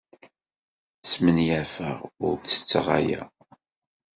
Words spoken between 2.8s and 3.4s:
aya.